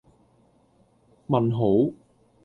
[1.27, 1.93] 問號